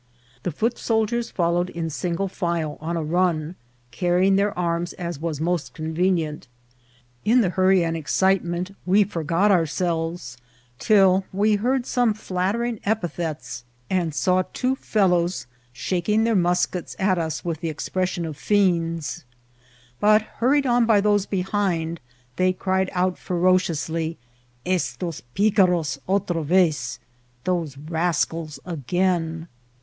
[0.41, 3.53] The foot soldiers followed in single file on a run,
[3.91, 6.47] carrying their jarms as was most convenient.
[7.23, 10.37] In the hurry and excitement we forgot ourselves
[10.79, 14.37] till we heard some flattering epithets, 84 INCIDENTS OF TRAVEL.
[14.41, 19.23] and saw two fellows shaking their muskets at us with the expression of fiends;
[19.99, 21.99] but, hurried on by those behind,
[22.37, 24.17] they cried out ferociously,
[24.65, 26.97] "Estos picaros otro vez,""
[27.43, 29.47] Those rascals again."